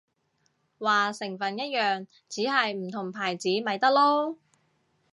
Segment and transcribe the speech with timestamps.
[0.79, 4.35] 話成分一樣，只係唔同牌子咪得囉